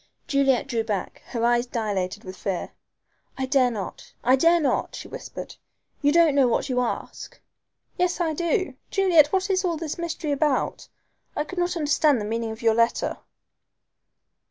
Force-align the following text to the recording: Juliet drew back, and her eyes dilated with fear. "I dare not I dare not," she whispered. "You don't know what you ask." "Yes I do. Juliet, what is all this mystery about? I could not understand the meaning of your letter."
Juliet 0.25 0.65
drew 0.65 0.83
back, 0.83 1.21
and 1.27 1.33
her 1.33 1.45
eyes 1.45 1.67
dilated 1.67 2.23
with 2.23 2.35
fear. 2.35 2.71
"I 3.37 3.45
dare 3.45 3.69
not 3.69 4.13
I 4.23 4.35
dare 4.35 4.59
not," 4.59 4.95
she 4.95 5.07
whispered. 5.07 5.57
"You 6.01 6.11
don't 6.11 6.33
know 6.33 6.47
what 6.47 6.69
you 6.69 6.79
ask." 6.79 7.39
"Yes 7.99 8.19
I 8.19 8.33
do. 8.33 8.73
Juliet, 8.89 9.27
what 9.31 9.51
is 9.51 9.63
all 9.63 9.77
this 9.77 9.99
mystery 9.99 10.31
about? 10.31 10.87
I 11.35 11.43
could 11.43 11.59
not 11.59 11.77
understand 11.77 12.19
the 12.19 12.25
meaning 12.25 12.49
of 12.49 12.63
your 12.63 12.73
letter." 12.73 13.19